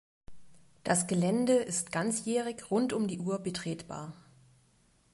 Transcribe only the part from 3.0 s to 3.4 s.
die Uhr